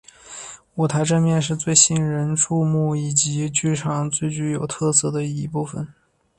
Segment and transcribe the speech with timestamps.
[0.73, 5.87] 舞台正面是最引人注目以及剧场最具有特点的部分。